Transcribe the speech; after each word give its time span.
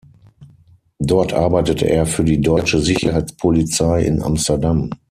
Dort 0.97 1.31
arbeitete 1.31 1.87
er 1.87 2.07
für 2.07 2.23
die 2.23 2.41
deutsche 2.41 2.79
Sicherheitspolizei 2.79 4.01
in 4.01 4.23
Amsterdam. 4.23 4.89